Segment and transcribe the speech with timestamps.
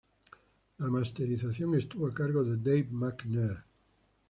[0.79, 3.63] La masterización estuvo a cargo de Dave McNair.